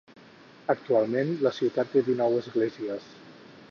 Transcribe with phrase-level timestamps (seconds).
[0.75, 3.17] Actualment, la ciutat té dinou esglésies.